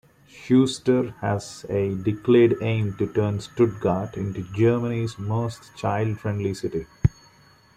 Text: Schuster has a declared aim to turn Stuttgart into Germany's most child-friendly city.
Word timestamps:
Schuster 0.27 1.11
has 1.21 1.63
a 1.69 1.93
declared 1.93 2.55
aim 2.63 2.95
to 2.97 3.05
turn 3.13 3.39
Stuttgart 3.39 4.17
into 4.17 4.41
Germany's 4.51 5.19
most 5.19 5.75
child-friendly 5.75 6.55
city. 6.55 6.87